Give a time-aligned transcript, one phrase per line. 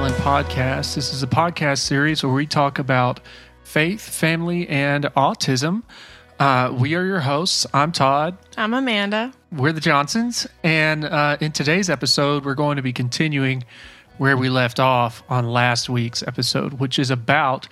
[0.00, 0.94] to Not an Island podcast.
[0.94, 3.20] This is a podcast series where we talk about
[3.64, 5.82] faith, family, and autism.
[6.38, 7.66] Uh, we are your hosts.
[7.74, 8.38] I'm Todd.
[8.56, 9.32] I'm Amanda.
[9.52, 10.46] We're the Johnsons.
[10.62, 13.64] And uh, in today's episode, we're going to be continuing
[14.16, 17.68] where we left off on last week's episode, which is about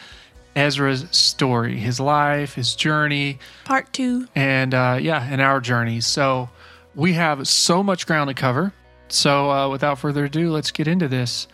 [0.54, 4.28] Ezra's story, his life, his journey, Part two.
[4.34, 6.00] and uh, yeah, and our journey.
[6.00, 6.50] So
[6.94, 8.72] we have so much ground to cover.
[9.08, 11.48] So uh, without further ado, let's get into this.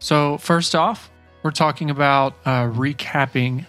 [0.00, 1.10] So first off,
[1.42, 3.66] we're talking about uh, recapping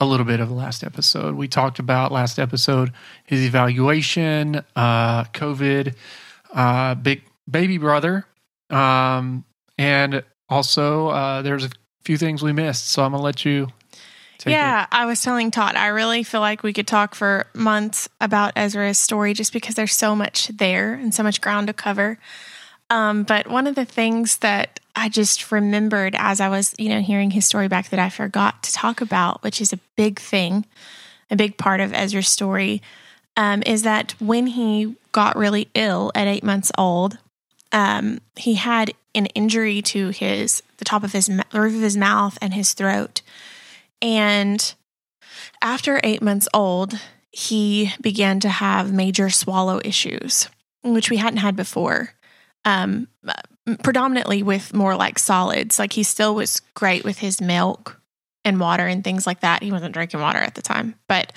[0.00, 1.36] a little bit of the last episode.
[1.36, 2.92] We talked about last episode
[3.24, 5.94] his evaluation, uh, COVID,
[6.52, 8.26] uh, big baby brother,
[8.70, 9.44] um,
[9.78, 11.70] and also uh, there's a
[12.04, 12.88] few things we missed.
[12.90, 13.68] So I'm gonna let you.
[14.44, 18.52] Yeah, I was telling Todd, I really feel like we could talk for months about
[18.54, 22.18] Ezra's story just because there's so much there and so much ground to cover.
[22.88, 27.00] Um, but one of the things that I just remembered as I was, you know,
[27.00, 30.64] hearing his story back that I forgot to talk about, which is a big thing,
[31.30, 32.82] a big part of Ezra's story,
[33.36, 37.18] um, is that when he got really ill at eight months old,
[37.72, 41.96] um, he had an injury to his the top of his the roof of his
[41.96, 43.22] mouth and his throat.
[44.00, 44.74] And
[45.62, 46.98] after eight months old,
[47.30, 50.48] he began to have major swallow issues,
[50.82, 52.14] which we hadn't had before.
[52.66, 53.08] Um,
[53.82, 55.78] predominantly with more like solids.
[55.78, 58.00] Like he still was great with his milk
[58.44, 59.62] and water and things like that.
[59.62, 61.32] He wasn't drinking water at the time, but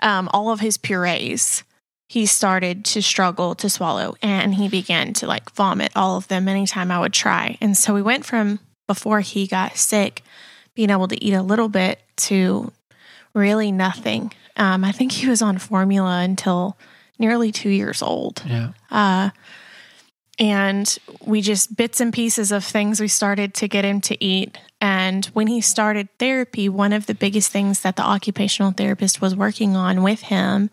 [0.00, 1.64] um, all of his purees,
[2.08, 6.48] he started to struggle to swallow and he began to like vomit all of them
[6.48, 7.58] anytime I would try.
[7.60, 10.22] And so we went from before he got sick
[10.74, 12.72] being able to eat a little bit to
[13.34, 14.32] really nothing.
[14.56, 16.78] Um, I think he was on formula until
[17.18, 18.42] nearly two years old.
[18.46, 18.72] Yeah.
[18.90, 19.30] Uh,
[20.38, 24.58] and we just bits and pieces of things we started to get him to eat.
[24.80, 29.34] And when he started therapy, one of the biggest things that the occupational therapist was
[29.34, 30.70] working on with him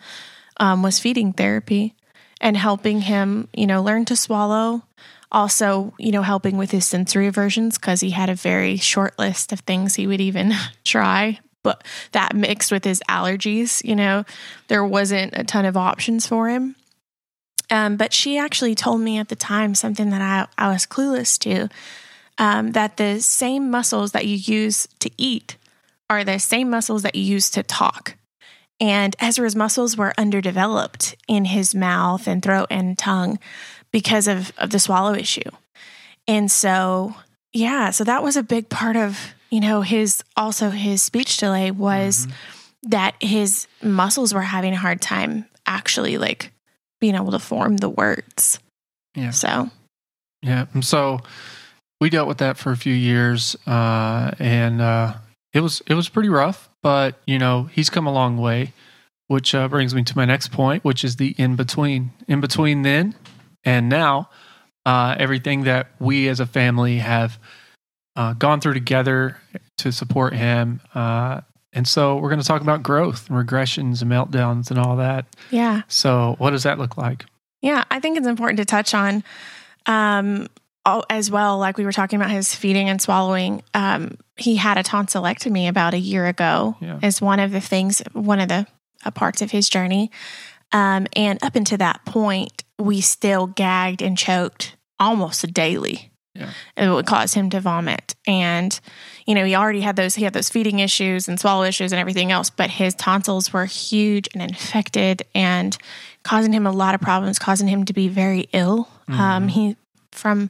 [0.58, 1.96] um, was feeding therapy
[2.42, 4.84] and helping him, you know, learn to swallow.
[5.32, 9.52] Also, you know, helping with his sensory aversions because he had a very short list
[9.52, 10.54] of things he would even
[10.84, 11.40] try.
[11.64, 14.26] But that mixed with his allergies, you know,
[14.68, 16.76] there wasn't a ton of options for him.
[17.74, 21.40] Um, but she actually told me at the time something that I, I was clueless
[21.40, 21.70] to
[22.38, 25.58] um, that the same muscles that you use to eat
[26.08, 28.16] are the same muscles that you use to talk.
[28.80, 33.40] And Ezra's muscles were underdeveloped in his mouth and throat and tongue
[33.92, 35.50] because of, of the swallow issue.
[36.28, 37.16] And so,
[37.54, 41.72] yeah, so that was a big part of, you know, his also his speech delay
[41.72, 42.34] was Mhm.
[42.90, 46.52] that his muscles were having a hard time actually like
[47.04, 48.60] being able to form the words.
[49.14, 49.32] Yeah.
[49.32, 49.70] So,
[50.42, 50.68] Yeah.
[50.74, 51.20] And so
[52.00, 55.16] we dealt with that for a few years, uh, and uh,
[55.52, 56.70] it was it was pretty rough.
[56.82, 58.72] But you know, he's come a long way,
[59.28, 62.14] which uh, brings me to my next point, which is the in between.
[62.30, 63.16] In between then
[63.66, 64.30] and now,
[64.86, 67.38] uh, everything that we as a family have
[68.16, 69.42] uh, gone through together
[69.80, 70.80] to support him.
[71.74, 75.26] And so we're going to talk about growth and regressions and meltdowns and all that.
[75.50, 75.82] yeah.
[75.88, 77.26] So, what does that look like?
[77.62, 79.24] Yeah, I think it's important to touch on
[79.86, 80.48] um,
[80.86, 81.58] all, as well.
[81.58, 83.64] Like we were talking about his feeding and swallowing.
[83.74, 86.76] Um, he had a tonsillectomy about a year ago.
[86.80, 87.00] Yeah.
[87.02, 88.68] Is one of the things, one of the
[89.06, 90.12] uh, parts of his journey.
[90.72, 96.12] Um, and up until that point, we still gagged and choked almost daily.
[96.36, 96.50] Yeah.
[96.76, 98.16] It would cause him to vomit.
[98.26, 98.80] And,
[99.28, 102.00] you know, he already had those, he had those feeding issues and swallow issues and
[102.00, 105.78] everything else, but his tonsils were huge and infected and
[106.24, 108.88] causing him a lot of problems, causing him to be very ill.
[109.10, 109.76] Um, he,
[110.12, 110.50] from,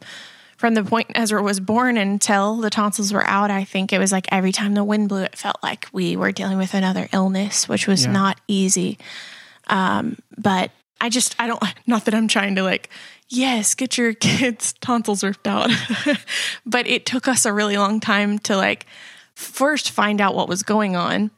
[0.56, 4.12] from the point Ezra was born until the tonsils were out, I think it was
[4.14, 7.68] like every time the wind blew, it felt like we were dealing with another illness,
[7.68, 8.12] which was Yeah.
[8.14, 8.98] not easy.
[9.68, 10.72] Um, but
[11.02, 12.90] I just, I don't, not that I'm trying to like,
[13.30, 15.70] yes, get your kids' tonsils ripped out.
[16.66, 18.86] but it took us a really long time to like
[19.36, 21.32] first find out what was going on.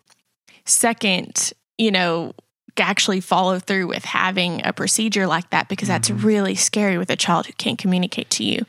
[0.65, 2.33] Second, you know,
[2.77, 6.25] actually follow through with having a procedure like that because that's mm-hmm.
[6.25, 8.65] really scary with a child who can't communicate to you.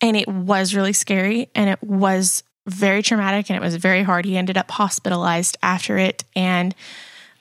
[0.00, 4.24] And it was really scary and it was very traumatic and it was very hard.
[4.24, 6.24] He ended up hospitalized after it.
[6.34, 6.74] And,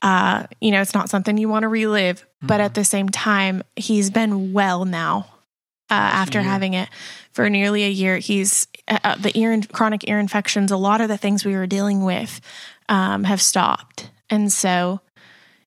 [0.01, 3.63] uh, you know, it's not something you want to relive, but at the same time,
[3.75, 5.27] he's been well now
[5.89, 6.89] uh, after having it
[7.33, 8.18] for nearly a year.
[8.18, 10.71] He's uh, uh, the ear in, chronic ear infections.
[10.71, 12.42] A lot of the things we were dealing with
[12.89, 15.01] um, have stopped, and so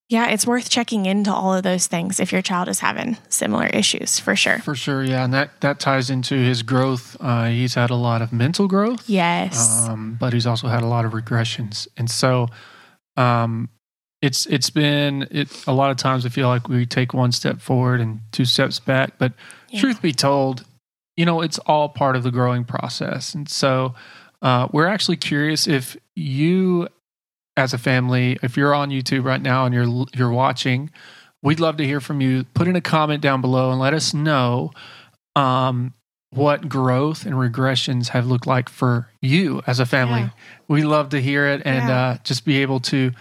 [0.08, 3.66] yeah, it's worth checking into all of those things if your child is having similar
[3.66, 4.58] issues for sure.
[4.58, 7.16] For sure, yeah, and that that ties into his growth.
[7.20, 9.86] Uh, he's had a lot of mental growth, Yes.
[9.88, 12.48] um, but he's also had a lot of regressions, and so
[13.16, 13.69] um,
[14.25, 15.49] it's it's been it.
[15.67, 18.81] A lot of times, I feel like we take one step forward and two steps
[18.81, 19.32] back, but
[19.71, 19.81] Yeah.
[19.81, 20.65] truth be told,
[21.17, 23.35] you know, it's all part of the growing process.
[23.35, 23.94] And so
[24.43, 26.88] uh, we're actually curious if you,
[27.56, 30.91] as a family, if you're on YouTube right now and you're you're watching,
[31.43, 32.44] we'd love to hear from you.
[32.55, 34.70] Put in a comment down below and let us know
[35.37, 35.93] um,
[36.31, 40.20] what growth and regressions have looked like for you as a family.
[40.20, 40.31] Yeah.
[40.69, 42.00] We love to hear it and Yeah.
[42.00, 43.12] uh, just be able to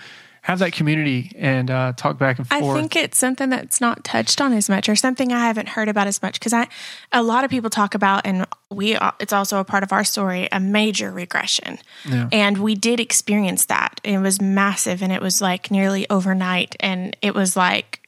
[0.43, 2.61] have that community and uh, talk back and forth.
[2.61, 5.87] I think it's something that's not touched on as much, or something I haven't heard
[5.87, 6.33] about as much.
[6.37, 6.67] Because I,
[7.13, 10.49] a lot of people talk about, and we, it's also a part of our story,
[10.51, 12.27] a major regression, Yeah.
[12.33, 14.01] and we did experience that.
[14.03, 18.01] It was massive, and it was like nearly overnight, and it was like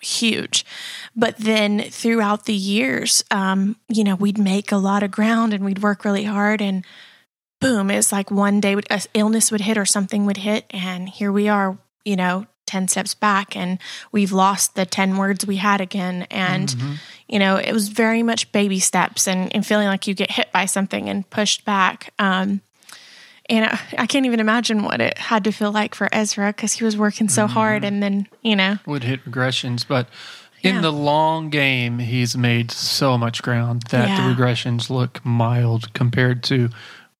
[0.00, 0.64] huge.
[1.16, 5.64] But then throughout the years, um, you know, we'd make a lot of ground, and
[5.64, 6.84] we'd work really hard, and
[7.62, 11.08] boom, it's like one day would, a illness would hit or something would hit, and
[11.08, 13.78] here we are, you know, 10 steps back, and
[14.12, 16.26] we've lost the 10 words we had again.
[16.30, 16.96] And, Mhm.
[17.28, 20.50] you know, it was very much baby steps and, and feeling like you get hit
[20.52, 22.12] by something and pushed back.
[22.18, 22.60] Um,
[23.50, 26.74] and I, I can't even imagine what it had to feel like for Ezra because
[26.74, 30.08] he was working so hard, and then, you know, would hit regressions, but
[30.62, 30.80] in Yeah.
[30.82, 34.16] the long game, he's made so much ground that Yeah.
[34.16, 36.70] the regressions look mild compared to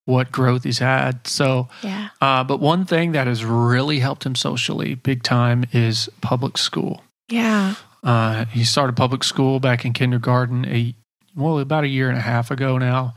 [0.04, 1.26] what growth he's had.
[1.26, 2.08] So, yeah.
[2.20, 7.02] uh, but one thing that has really helped him socially big time is public school.
[7.28, 7.74] Yeah.
[8.02, 10.94] Uh, he started public school back in kindergarten, a
[11.36, 13.14] well, about a year and a half ago now,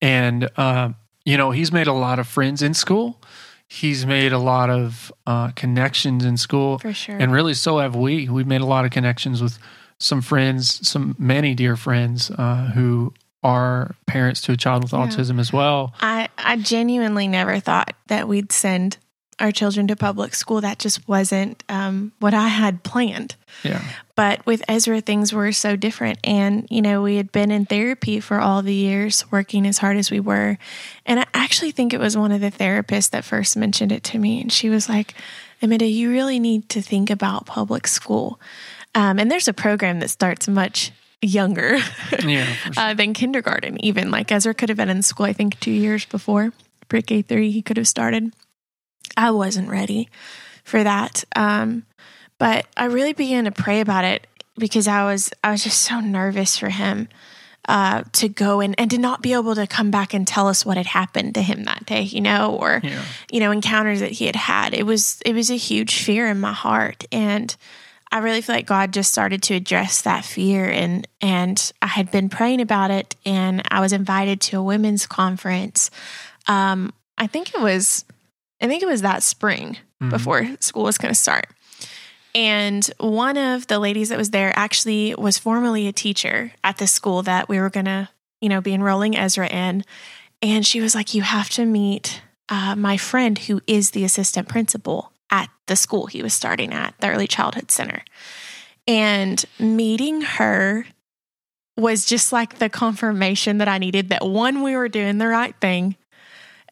[0.00, 0.90] and uh,
[1.24, 3.20] you know he's made a lot of friends in school.
[3.68, 7.16] He's made a lot of uh, connections in school, For sure.
[7.16, 8.28] and really so have we.
[8.28, 9.58] We've made a lot of connections with
[9.98, 15.06] some friends, some many dear friends uh, who are parents to a child with Yeah.
[15.06, 15.94] autism as well.
[16.00, 18.98] I, I genuinely never thought that we'd send
[19.40, 20.60] our children to public school.
[20.60, 23.34] That just wasn't um, what I had planned.
[23.64, 23.82] Yeah,
[24.14, 26.18] But with Ezra, things were so different.
[26.22, 29.96] And, you know, we had been in therapy for all the years, working as hard
[29.96, 30.58] as we were.
[31.06, 34.18] And I actually think it was one of the therapists that first mentioned it to
[34.18, 34.40] me.
[34.40, 35.14] And she was like,
[35.60, 38.38] Amanda, you really need to think about public school.
[38.94, 40.92] Um, and there's a program that starts much
[41.22, 41.78] younger
[42.24, 42.72] yeah, sure.
[42.76, 44.10] uh, than kindergarten, even.
[44.10, 46.52] Like Ezra could have been in school, I think, two years before
[46.88, 47.50] pre K three.
[47.50, 48.34] He could have started.
[49.16, 50.08] I wasn't ready
[50.64, 51.84] for that, um,
[52.38, 54.26] but I really began to pray about it
[54.58, 57.08] because I was I was just so nervous for him
[57.68, 60.66] uh, to go and and to not be able to come back and tell us
[60.66, 63.02] what had happened to him that day, you know, or yeah.
[63.30, 66.40] you know encounters that he had had it was it was a huge fear in
[66.40, 67.56] my heart and
[68.12, 72.10] i really feel like god just started to address that fear and and i had
[72.10, 75.90] been praying about it and i was invited to a women's conference
[76.46, 78.04] um i think it was
[78.60, 80.10] i think it was that spring Mhm.
[80.10, 81.46] before school was going to start.
[82.34, 86.86] And one of the ladies that was there actually was formerly a teacher at the
[86.86, 88.08] school that we were going to
[88.40, 89.84] you know be enrolling ezra in.
[90.40, 94.48] And she was like you have to meet uh, my friend who is the assistant
[94.48, 98.04] principal at the school he was starting at, the early childhood center.
[98.86, 100.86] And meeting her
[101.76, 105.54] was just like the confirmation that I needed that one, we were doing the right
[105.60, 105.96] thing.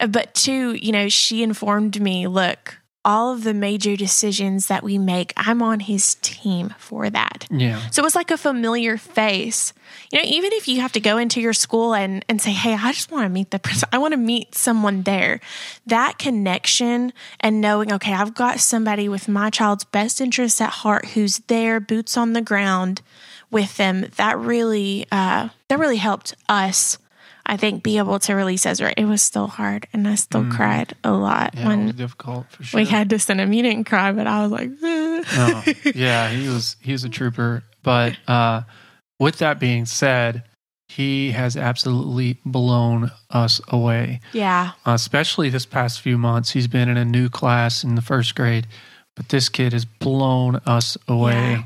[0.08, 4.98] But two, you know, she informed me look, all of the major decisions that we
[4.98, 7.46] make, I'm on his team for that.
[7.50, 7.80] Yeah.
[7.90, 9.72] So it was like a familiar face.
[10.12, 12.74] You know, even if you have to go into your school and, and say, hey,
[12.74, 15.40] I just want to meet the person, I want to meet someone there.
[15.86, 21.06] That connection and knowing, okay, I've got somebody with my child's best interests at heart
[21.06, 23.00] who's there, boots on the ground
[23.50, 26.98] with them, that really, uh, that really helped us.
[27.50, 28.94] I think be able to release Ezra.
[28.96, 30.52] It was still hard, and I still Mhm.
[30.56, 32.78] cried a lot Yeah, it when was difficult for sure.
[32.80, 33.52] we had to send him.
[33.52, 35.64] You didn't cry, but I was like, oh,
[35.94, 37.64] yeah, he was he was a trooper.
[37.82, 38.62] But uh,
[39.18, 40.44] with that being said,
[40.88, 44.20] he has absolutely blown us away.
[44.32, 48.02] yeah, Uh, especially this past few months, he's been in a new class in the
[48.02, 48.66] first grade,
[49.16, 51.50] but this kid has blown us away.
[51.52, 51.62] Yeah.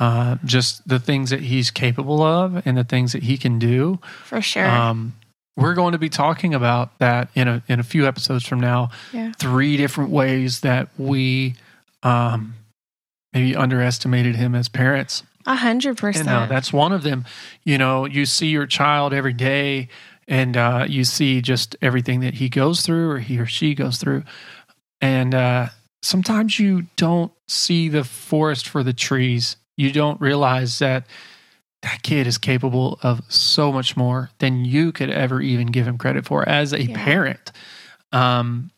[0.00, 3.98] Uh, just the things that he's capable of and the things that he can do.
[4.24, 4.66] for sure.
[4.66, 5.12] Um,
[5.56, 8.88] we're going to be talking about that in a in a few episodes from now.
[9.12, 9.32] Yeah.
[9.38, 11.54] Three different ways that we
[12.02, 12.54] um,
[13.34, 15.22] maybe underestimated him as parents.
[15.46, 16.28] A hundred And percent.
[16.28, 17.26] uh, that's one of them.
[17.64, 19.88] You know, you see your child every day,
[20.26, 23.98] and uh, you see just everything that he goes through, or he or she goes
[23.98, 24.22] through,
[25.02, 25.66] and uh,
[26.02, 29.56] sometimes you don't see the forest for the trees.
[29.80, 31.06] You don't realize that
[31.82, 35.96] that kid is capable of so much more than you could ever even give him
[35.96, 37.04] credit for as a Yeah.
[37.04, 37.52] parent.
[38.12, 38.70] Um,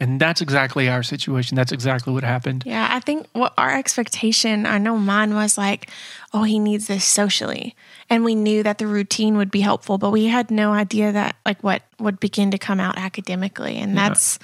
[0.00, 1.54] and that's exactly our situation.
[1.56, 2.64] That's exactly what happened.
[2.66, 5.90] Yeah, I think what our expectation, I know mine was like,
[6.32, 7.76] oh, he needs this socially.
[8.10, 11.36] And we knew that the routine would be helpful, but we had no idea that
[11.46, 13.76] like what would begin to come out academically.
[13.76, 14.08] And Yeah.
[14.08, 14.38] that's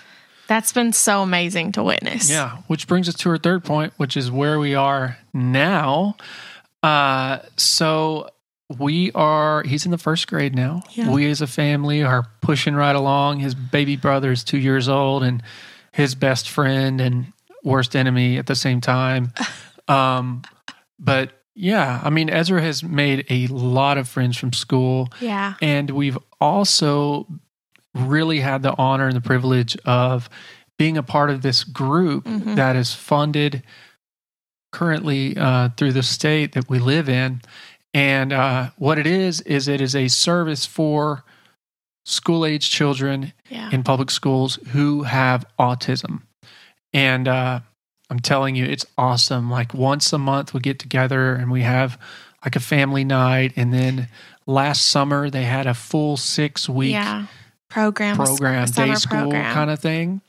[0.47, 2.31] that's been so amazing to witness.
[2.31, 6.17] Yeah, which brings us to our third point, which is where we are now.
[6.83, 8.29] Uh, so
[8.79, 10.83] we are, he's in the first grade now.
[10.91, 11.11] Yeah.
[11.11, 13.41] We as a family are pushing right along.
[13.41, 15.43] His baby brother is two years old and
[15.93, 17.33] his best friend and
[17.63, 19.33] worst enemy at the same time.
[19.87, 20.41] Um,
[20.99, 25.11] but yeah, I mean, Ezra has made a lot of friends from school.
[25.21, 25.57] Yeah.
[25.61, 27.27] And we've also
[27.95, 30.29] really had the honor and the privilege of
[30.79, 32.57] being a part of this group Mhm.
[32.57, 33.63] that is funded
[34.73, 37.41] currently uh, through the state that we live in.
[37.93, 41.23] And uh, what it is, is it is a service for
[42.05, 43.71] school age children Yeah.
[43.71, 46.23] in public schools who have autism.
[46.93, 47.61] And uh,
[48.11, 49.51] I'm telling you, it's awesome.
[49.51, 51.99] Like once a month, we get together and we have
[52.45, 53.53] like a family night.
[53.57, 54.09] And then
[54.47, 57.27] last summer, they had a full six week yeah.
[57.75, 58.17] Program.
[58.17, 59.55] program, day school program.
[59.55, 60.21] kind of thing.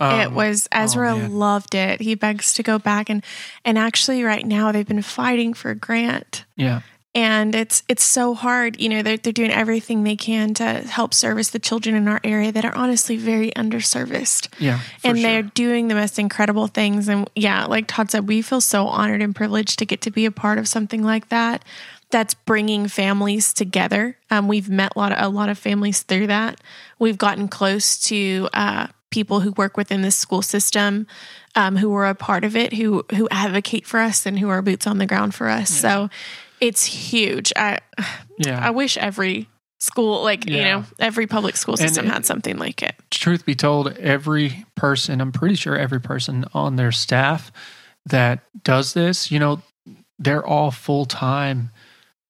[0.00, 1.32] it Um, was Ezra man.
[1.32, 2.00] loved it.
[2.00, 3.22] He begs to go back and
[3.64, 6.44] and actually right now they've been fighting for a grant.
[6.56, 6.80] yeah,
[7.14, 11.12] and it's it's so hard you know they're, they're doing everything they can to help
[11.12, 14.78] service the children in our area that are honestly very underserviced yeah.
[15.02, 15.22] and sure.
[15.28, 19.20] they're doing the most incredible things and yeah like todd said we feel so honored
[19.22, 21.64] and privileged to get to be a part of something like that
[22.10, 24.16] that's bringing families together.
[24.30, 26.60] Um, we've met a lot of a lot of families through that.
[26.98, 31.06] We've gotten close to uh, people who work within the school system
[31.54, 34.62] um, who are a part of it who who advocate for us and who are
[34.62, 35.70] boots on the ground for us.
[35.70, 36.10] So
[36.60, 37.52] it's huge.
[37.56, 37.78] I
[38.38, 38.60] yeah.
[38.62, 39.48] i wish every
[39.78, 42.94] school like you know every public school And system it- had something like it.
[43.10, 47.50] Truth be told, every person, I'm pretty sure every person on their staff
[48.06, 49.62] that does this, you know,
[50.18, 51.70] they're all full time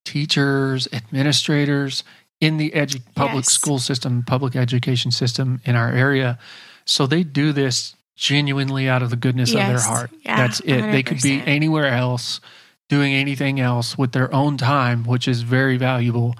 [0.04, 2.04] teachers, administrators
[2.40, 3.52] in the edu- public Yes.
[3.52, 6.38] school system, public education system in our area.
[6.85, 10.11] So they do this genuinely out of the goodness of their heart.
[10.25, 10.80] Yeah, That's it.
[10.92, 12.40] They could be anywhere else
[12.88, 16.35] doing anything else with their own time, which is very valuable.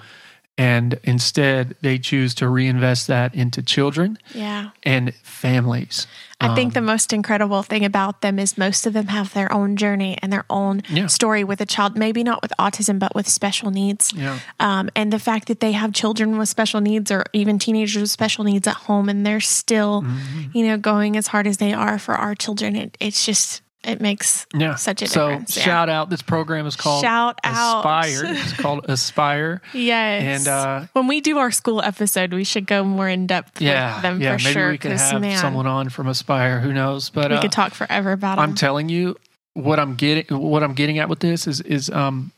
[0.59, 6.07] And instead, they choose to reinvest that into children yeah and families.
[6.43, 9.51] I think the Um, most incredible thing about them is most of them have their
[9.53, 11.07] own journey and their own Yeah.
[11.07, 14.13] story with a child, maybe not with autism, but with special needs.
[14.15, 18.01] yeah, Um, and the fact that they have children with special needs or even teenagers
[18.03, 20.57] with special needs at home and they're still, Mm-hmm.
[20.59, 24.01] you know, going as hard as they are for our children, it, it's just, it
[24.01, 24.75] makes yeah.
[24.75, 25.57] such a so difference.
[25.57, 25.63] yeah.
[25.63, 26.11] shout out.
[26.11, 27.79] This program is called Shout out.
[27.79, 28.23] Aspire.
[28.35, 29.63] it's called Aspire.
[29.73, 30.47] Yes.
[30.47, 33.95] And, uh, when we do our school episode, we should go more in depth Yeah,
[33.95, 34.37] with them yeah.
[34.37, 34.71] for Maybe sure.
[34.71, 36.61] we could have man, someone on from Aspire.
[36.61, 37.09] Who knows?
[37.11, 38.43] But we uh, could talk forever about it.
[38.43, 39.17] I'm telling you,
[39.55, 42.33] what I'm getting, what I'm getting at with this is is um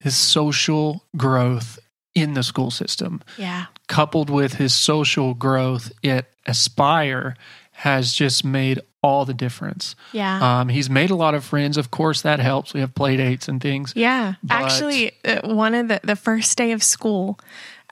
[0.00, 1.78] his social growth
[2.14, 3.66] in the school system, yeah.
[3.88, 7.36] coupled with his social growth at Aspire,
[7.84, 9.94] has just made all the difference.
[10.12, 10.40] Yeah.
[10.60, 11.76] Um, he's made a lot of friends.
[11.76, 12.72] Of course, that helps.
[12.72, 13.92] We have play dates and things.
[13.94, 17.38] Yeah, But- actually, uh, one of the the first day of school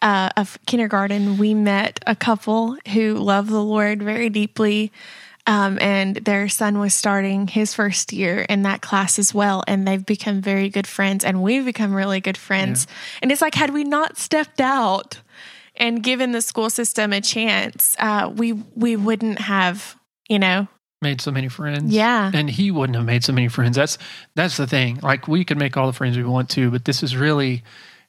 [0.00, 4.90] uh, of kindergarten, we met a couple who love the Lord very deeply,
[5.46, 9.86] um, and their son was starting his first year in that class as well, and
[9.86, 12.86] they've become very good friends, and we've become really good friends.
[13.20, 15.20] And it's like, had we not stepped out
[15.76, 19.96] and given the school system a chance, uh, we we wouldn't have,
[20.28, 20.68] you know,
[21.00, 21.92] Made so many friends.
[21.92, 22.30] Yeah.
[22.32, 23.76] and he wouldn't have made so many friends.
[23.76, 23.98] That's
[24.36, 25.00] that's the thing.
[25.02, 27.64] Like we could make all the friends we want to, but this is really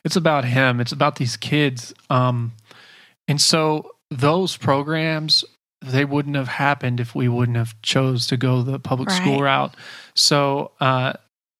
[0.06, 0.80] it's about him.
[0.80, 1.94] It's about these kids.
[2.12, 2.52] Um,
[3.28, 5.44] and so those programs
[5.82, 9.76] they wouldn't have happened if we wouldn't have chose to go the public school route.
[10.14, 11.14] So uh,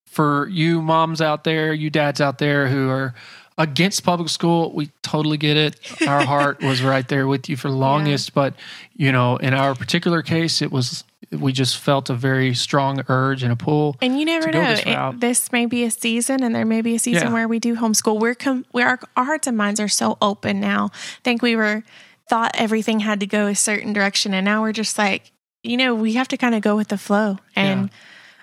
[0.06, 3.16] for you moms out there, you dads out there who are
[3.58, 5.80] against public school, we totally get it.
[6.08, 8.54] Our heart was right there with you for the longest, but
[8.96, 13.42] you know, in our particular case, it was we just felt a very strong urge
[13.42, 13.96] and a pull.
[14.02, 14.62] And you never know.
[14.62, 17.34] this It- this may be a season, and there may be a season Yeah.
[17.34, 18.20] where we do homeschool.
[18.20, 20.92] We're com- we our, our hearts and minds are so open now.
[20.94, 21.84] I think we were
[22.30, 25.32] thought everything had to go a certain direction, and now we're just like,
[25.64, 27.38] you know, we have to kind of go with the flow.
[27.56, 27.90] And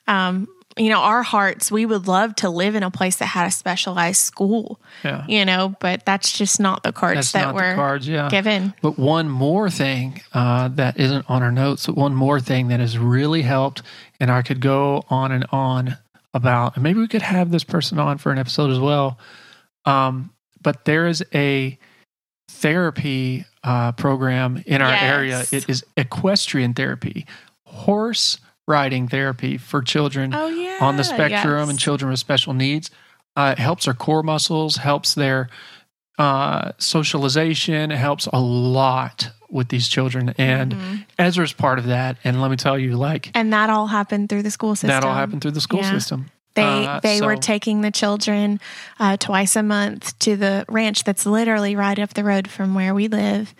[0.08, 0.48] um,
[0.80, 3.50] you know, our hearts, we would love to live in a place that had a
[3.50, 5.24] specialized school, Yeah.
[5.28, 8.28] you know, but that's just not the cards That's that were cards, yeah.
[8.30, 8.72] given.
[8.82, 12.80] But one more thing uh, that isn't on our notes, but one more thing that
[12.80, 13.82] has really helped,
[14.18, 15.98] and I could go on and on
[16.32, 19.18] about, and maybe we could have this person on for an episode as well.
[19.84, 20.30] Um,
[20.62, 21.78] but there is a
[22.48, 25.02] therapy uh, program in our Yes.
[25.02, 25.44] area.
[25.52, 27.26] It is equestrian therapy,
[27.66, 28.38] horse
[28.70, 30.78] riding therapy for children Oh, yeah.
[30.80, 31.68] on the spectrum yes.
[31.68, 32.90] and children with special needs.
[33.36, 35.48] Uh, it helps their core muscles, helps their
[36.18, 40.34] uh, socialization, it helps a lot with these children.
[40.36, 41.04] And Mhm.
[41.18, 42.18] Ezra's part of that.
[42.24, 44.88] And let me tell you, like, And that all happened through the school system.
[44.90, 45.90] that all happened through the school Yeah.
[45.92, 46.30] system.
[46.56, 48.60] They Uh, they were taking the children
[48.98, 52.92] uh, twice a month to the ranch that's literally right up the road from where
[52.92, 53.54] we live,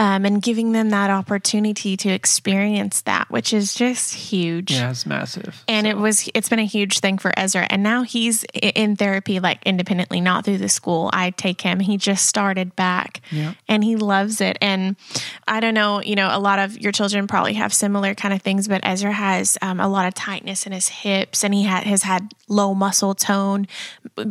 [0.00, 4.72] um, and giving them that opportunity to experience that, which is just huge.
[4.72, 5.62] Yeah, it's massive.
[5.68, 9.40] And it was it's been a huge thing for Ezra, and now he's in therapy
[9.40, 11.10] like independently, not through the school.
[11.12, 11.80] I take him.
[11.80, 13.52] He just started back, Yeah.
[13.68, 14.56] and he loves it.
[14.62, 14.96] And
[15.46, 18.40] I don't know, you know, a lot of your children probably have similar kind of
[18.40, 21.82] things, but Ezra has um, a lot of tightness in his hips, and he ha-
[21.84, 23.66] has had low muscle tone,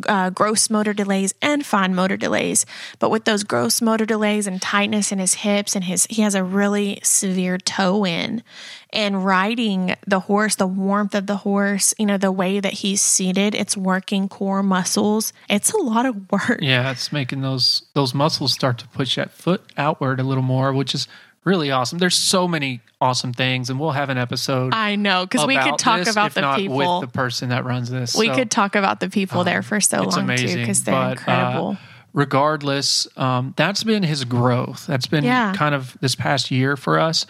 [0.08, 2.66] uh, gross motor delays, and fine motor delays.
[2.98, 6.36] But with those gross motor delays and tightness in his hips, and his he has
[6.36, 8.44] a really severe toe in,
[8.92, 13.02] and riding the horse, the warmth of the horse, you know, the way that he's
[13.02, 15.34] seated, it's working core muscles.
[15.50, 16.60] It's a lot of work.
[16.62, 20.74] Yeah, it's making those those muscles start to push that foot outward a little more,
[20.74, 21.08] which is
[21.44, 22.00] really awesome.
[22.00, 24.74] There's so many awesome things, and we'll have an episode.
[24.74, 26.78] I know because we could talk this, about if the not people.
[26.78, 28.16] with the person that runs this.
[28.16, 30.94] we So, could talk about the people there um, for so long too because they're
[30.94, 31.78] but, uh, incredible.
[32.14, 34.86] Regardless, um, that's been his growth.
[34.88, 35.54] That's been Yeah.
[35.56, 37.26] kind of this past year for us.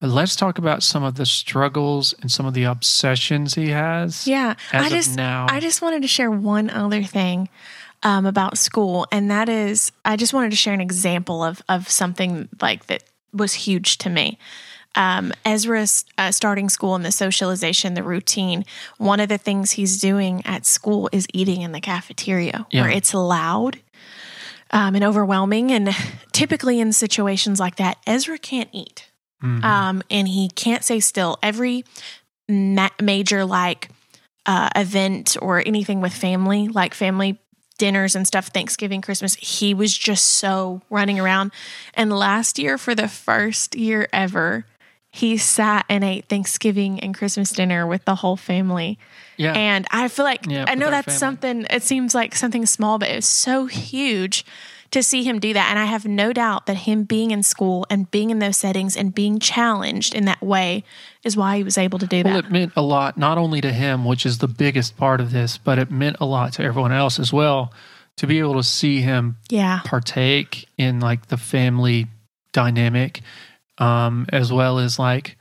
[0.00, 4.26] But let's talk about some of the struggles and some of the obsessions he has.
[4.26, 5.46] yeah, as I of just now.
[5.48, 7.48] I just wanted to share one other thing
[8.02, 11.88] um, about school, and that is I just wanted to share an example of of
[11.88, 13.02] something like that
[13.32, 14.38] was huge to me.
[14.96, 18.64] Um, Ezra's uh, starting school and the socialization, the routine.
[18.98, 23.14] One of the things he's doing at school is eating in the cafeteria, where it's
[23.14, 23.78] loud
[24.74, 25.72] um, and overwhelming.
[25.72, 25.96] And
[26.32, 29.08] typically in situations like that, Ezra can't eat.
[29.42, 29.62] Mhm.
[29.64, 31.38] um, and he can't stay still.
[31.42, 31.84] Every
[32.48, 33.90] ma- major like
[34.46, 37.38] uh, event or anything with family, like family
[37.76, 41.52] dinners and stuff, Thanksgiving, Christmas, he was just so running around.
[41.94, 44.64] And last year, for the first year ever,
[45.14, 48.98] he sat and ate Thanksgiving and Christmas dinner with the whole family.
[49.36, 49.52] yeah.
[49.52, 53.10] And I feel like Yeah, I know that's something, it seems like something small, but
[53.10, 54.44] it was so huge
[54.90, 55.70] to see him do that.
[55.70, 58.96] And I have no doubt that him being in school and being in those settings
[58.96, 60.82] and being challenged in that way
[61.22, 62.46] is why he was able to do Well, that.
[62.46, 65.58] it meant a lot, not only to him, which is the biggest part of this,
[65.58, 67.72] but it meant a lot to everyone else as well
[68.16, 69.78] to be able to see him yeah.
[69.84, 72.08] partake in like the family
[72.52, 73.20] dynamic,
[73.78, 75.36] um, as well as like,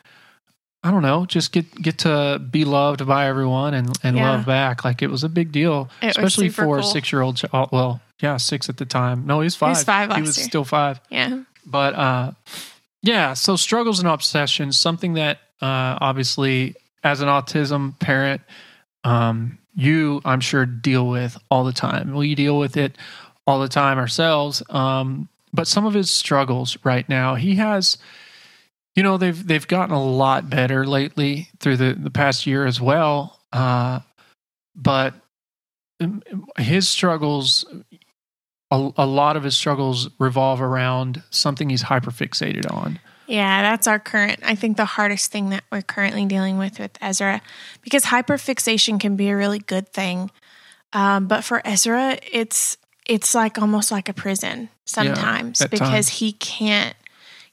[0.84, 4.32] I don't know, just get get to be loved by everyone and, and Yeah.
[4.32, 4.84] love back.
[4.84, 7.70] Like it was a big deal, It especially for a six year old child.
[7.72, 9.26] Well, yeah, six at the time.
[9.26, 9.70] No, he was five.
[9.72, 10.46] was five he was year.
[10.46, 11.00] still five.
[11.10, 11.44] Yeah.
[11.66, 12.32] But uh,
[13.02, 18.42] yeah, so struggles and obsessions, something that uh, obviously as an autism parent,
[19.04, 22.14] um, you I'm sure deal with all the time.
[22.14, 22.98] We deal with it
[23.48, 24.62] all the time ourselves.
[24.70, 27.98] Um, but some of his struggles right now, he has.
[28.96, 32.80] You know they've they've gotten a lot better lately through the the past year as
[32.80, 33.40] well.
[33.52, 34.02] Uh,
[34.76, 35.14] but
[36.02, 36.22] um,
[36.58, 37.66] his struggles
[38.74, 43.00] a, a lot of his struggles revolve around something he's hyperfixated on.
[43.28, 46.98] Yeah, that's our current, I think the hardest thing that we're currently dealing with with
[47.00, 47.42] Ezra
[47.82, 50.32] because hyperfixation can be a really good thing.
[50.92, 56.08] Um, but for Ezra, it's it's like almost like a prison sometimes at because times.
[56.10, 56.96] he can't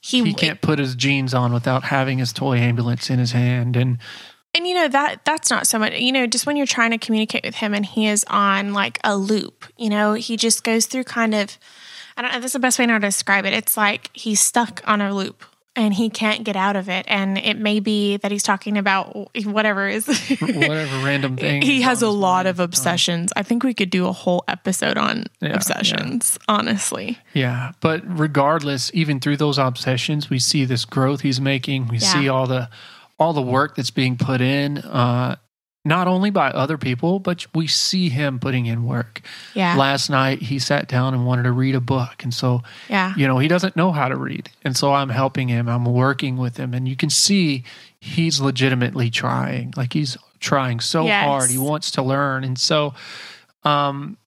[0.01, 3.75] he, He can't put his jeans on without having his toy ambulance in his hand,
[3.75, 3.99] and
[4.53, 6.97] and you know that that's not so much you know just when you're trying to
[6.97, 10.87] communicate with him and he is on like a loop you know he just goes
[10.87, 11.57] through kind of
[12.17, 13.53] i don't know that's the best way to describe it.
[13.53, 17.37] It's like he's stuck on a loop and he can't get out of it and
[17.37, 20.05] it may be that he's talking about whatever is
[20.41, 21.61] whatever random thing.
[21.61, 25.25] he has a lot of obsessions i think we could do a whole episode on
[25.41, 31.39] Yeah, obsessions honestly Yeah, but regardless, even through those obsessions, we see this growth he's
[31.39, 31.87] making.
[31.87, 32.13] We Yeah.
[32.13, 32.69] see all the
[33.17, 34.79] all the work that's being put in.
[34.79, 35.35] Uh,
[35.83, 39.21] not only by other people, but we see him putting in work.
[39.55, 39.75] Yeah.
[39.75, 42.23] Last night, he sat down and wanted to read a book.
[42.23, 43.13] And so, yeah.
[43.17, 44.49] you know, he doesn't know how to read.
[44.63, 46.73] And so I'm helping him, I'm working with him.
[46.75, 47.63] And you can see
[47.99, 49.73] he's legitimately trying.
[49.75, 51.25] Like he's trying so Yes.
[51.25, 51.49] hard.
[51.49, 52.43] He wants to learn.
[52.43, 52.93] And so,
[53.63, 54.17] um,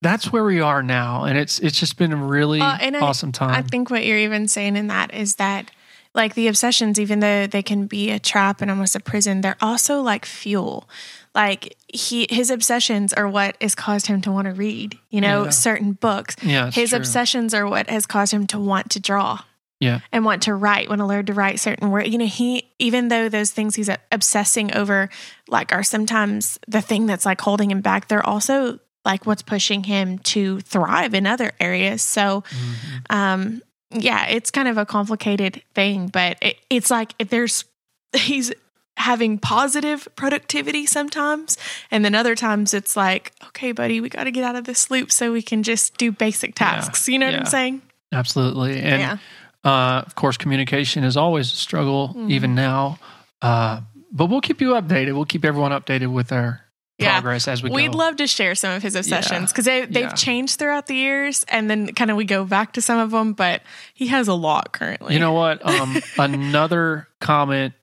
[0.00, 3.00] that's where we are now, and it's it's just been a really Uh, and I-
[3.02, 3.50] awesome time.
[3.54, 5.70] I think what you're even saying in that is that
[6.14, 9.56] like the obsessions, even though they can be a trap and almost a prison, they're
[9.60, 10.88] also like fuel.
[11.34, 15.44] Like he his obsessions are what has caused him to want to read, you know,
[15.44, 15.50] Yeah.
[15.50, 16.36] certain books.
[16.42, 16.98] yeah, his true.
[16.98, 19.40] obsessions are what has caused him to want to draw.
[19.80, 19.98] Yeah.
[20.12, 22.08] And want to write, want to learn to write certain words.
[22.08, 25.08] You know, he, even though those things he's obsessing over,
[25.48, 29.82] like, are sometimes the thing that's like holding him back, they're also like what's pushing
[29.82, 32.00] him to thrive in other areas.
[32.02, 33.16] So, Mhm.
[33.16, 33.62] um,
[33.94, 37.64] yeah, it's kind of a complicated thing, but it, it's like if there's,
[38.16, 38.52] he's
[38.98, 41.56] having positive productivity sometimes.
[41.90, 44.90] And then other times it's like, okay, buddy, we got to get out of this
[44.90, 46.70] loop so we can just do basic Yeah.
[46.72, 47.08] tasks.
[47.08, 47.82] You know what I'm saying?
[48.12, 48.80] Absolutely.
[48.82, 49.16] And yeah.
[49.64, 52.30] uh, of course, communication is always a struggle, Mhm.
[52.30, 52.98] even now.
[53.40, 53.80] Uh,
[54.12, 55.14] but we'll keep you updated.
[55.14, 56.60] We'll keep everyone updated with our
[56.98, 57.20] Yeah.
[57.46, 57.74] as we go.
[57.74, 60.14] We'd love to share some of his obsessions because they, they've Yeah.
[60.14, 63.32] changed throughout the years, and then kind of we go back to some of them.
[63.32, 63.62] But
[63.94, 65.14] he has a lot currently.
[65.14, 65.64] you know what?
[65.66, 67.74] Um, another comment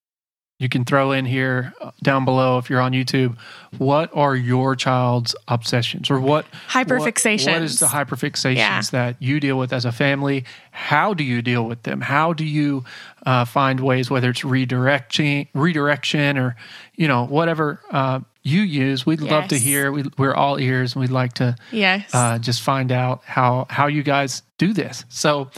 [0.62, 3.38] you can throw in here uh, down below if you're on YouTube.
[3.78, 7.45] What are your child's obsessions, or what hyperfixations.
[7.48, 8.82] What, what is the hyperfixations Yeah.
[8.91, 10.43] that you deal with as a family?
[10.72, 12.02] How do you deal with them?
[12.02, 12.84] How do you
[13.26, 16.56] uh, find ways, whether it's redirection, redirection, or
[16.95, 19.05] you know whatever uh, you use?
[19.05, 19.91] We'd love to hear.
[19.91, 22.09] We, we're all ears, and we'd like to yes.
[22.13, 25.05] uh, just find out how how you guys do this.
[25.09, 25.49] So,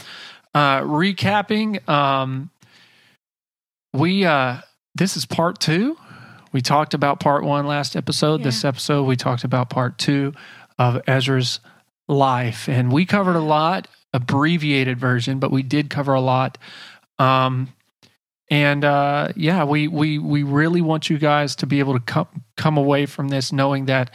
[0.54, 2.50] uh, recapping, um,
[3.92, 4.58] we uh,
[4.94, 5.96] this is part two.
[6.52, 8.42] We talked about part one last episode.
[8.42, 10.34] This episode we talked about part two
[10.78, 11.60] of Ezra's
[12.08, 16.58] life, and we covered a lot, abbreviated version, but we did cover a lot.
[17.18, 17.72] Um,
[18.52, 22.28] and uh, yeah, we we we really want you guys to be able to come
[22.58, 24.10] come away from this knowing that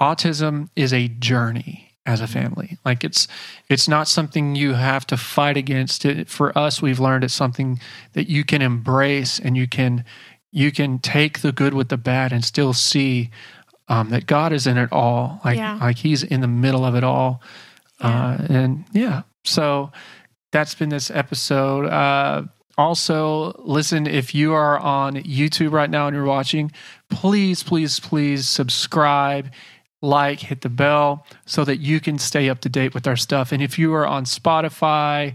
[0.00, 2.78] autism is a journey as a family.
[2.84, 3.28] Like it's
[3.68, 6.04] it's not something you have to fight against.
[6.04, 7.78] It for us, we've learned it's something
[8.14, 10.04] that you can embrace and you can
[10.50, 13.30] you can take the good with the bad and still see
[13.86, 15.40] um, that God is in it all.
[15.44, 15.78] Like Yeah.
[15.80, 17.40] like He's in the middle of it all.
[18.00, 19.92] Uh, and yeah, so
[20.50, 21.86] that's been this episode.
[21.86, 22.46] Uh,
[22.78, 26.70] also, listen, if you are on YouTube right now and you're watching,
[27.08, 29.50] please, please, please subscribe,
[30.02, 33.50] like, hit the bell so that you can stay up to date with our stuff.
[33.50, 35.34] And if you are on Spotify,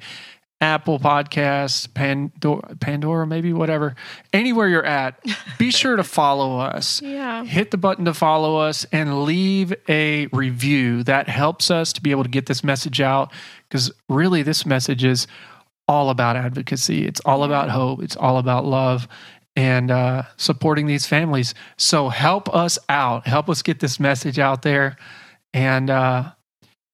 [0.62, 3.96] Apple Podcasts, Pandora, Pandora, maybe whatever,
[4.32, 5.20] anywhere you're at,
[5.58, 7.44] be sure to follow us yeah.
[7.44, 11.04] hit the button to follow us and leave a review.
[11.04, 13.34] That helps us to be able to get this message out
[13.68, 15.26] because really, this message is
[15.92, 17.06] all about advocacy.
[17.06, 18.02] It's all about hope.
[18.02, 19.10] It's all about love
[19.58, 21.54] and uh, supporting these families.
[21.76, 23.28] So help us out.
[23.28, 24.96] Help us get this message out there.
[25.54, 26.32] And uh,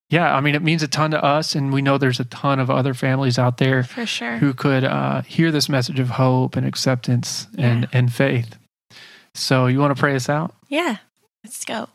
[0.09, 1.53] yeah, I mean, it means a ton to us.
[1.53, 4.37] And we know there's a ton of other families out there For sure.
[4.37, 8.57] who could uh, hear this message of hope and acceptance and, and faith.
[9.35, 10.55] So, you want to pray us out?
[10.67, 10.97] Yeah,
[11.43, 11.89] let's go.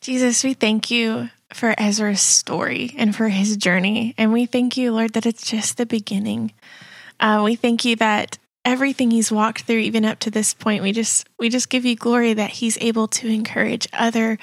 [0.00, 4.14] Jesus, we thank you for Ezra's story and for his journey.
[4.18, 6.52] And we thank you, Lord, that it's just the beginning.
[7.20, 10.92] Uh, we thank you that everything he's walked through, even up to this point, we
[10.92, 14.38] just we just give you glory that he's able to encourage other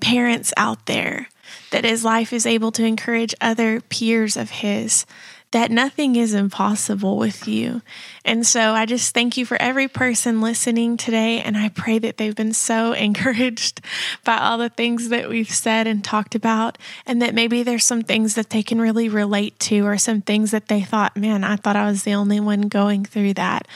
[0.00, 1.28] parents out there,
[1.70, 5.06] that his life is able to encourage other peers of his.
[5.54, 7.80] That nothing is impossible with you.
[8.24, 11.40] And so I just thank you for every person listening today.
[11.40, 13.80] And I pray that they've been so encouraged
[14.24, 16.76] by all the things that we've said and talked about.
[17.06, 20.50] And that maybe there's some things that they can really relate to, or some things
[20.50, 23.68] that they thought, man, I thought I was the only one going through that.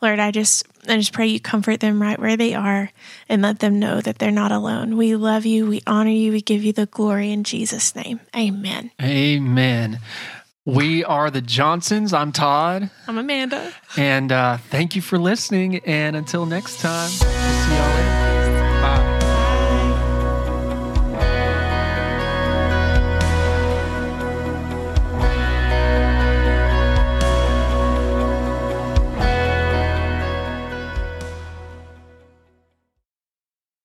[0.00, 2.90] Lord, I just, I just pray you comfort them right where they are
[3.28, 4.96] and let them know that they're not alone.
[4.96, 5.66] We love you.
[5.66, 6.32] We honor you.
[6.32, 8.20] We give you the glory in Jesus' name.
[8.34, 8.90] Amen.
[9.02, 10.00] Amen.
[10.66, 12.12] We are the Johnsons.
[12.12, 12.90] I'm Todd.
[13.06, 13.72] I'm Amanda.
[13.96, 15.76] And uh, thank you for listening.
[15.86, 17.45] And until next time,